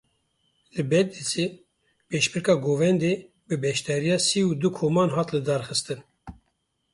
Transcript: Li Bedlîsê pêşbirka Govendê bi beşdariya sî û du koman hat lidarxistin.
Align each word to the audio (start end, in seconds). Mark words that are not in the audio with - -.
Li 0.75 0.83
Bedlîsê 0.91 1.45
pêşbirka 2.09 2.55
Govendê 2.65 3.13
bi 3.47 3.55
beşdariya 3.63 4.17
sî 4.27 4.39
û 4.49 4.51
du 4.61 4.69
koman 4.77 5.09
hat 5.15 5.29
lidarxistin. 5.35 5.99